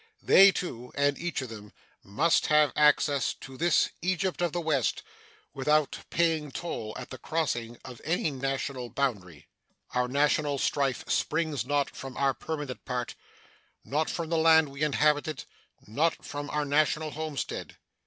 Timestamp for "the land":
14.31-14.69